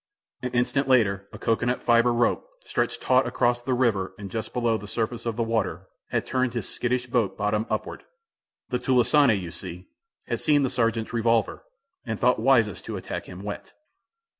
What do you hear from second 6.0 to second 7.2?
had turned his skittish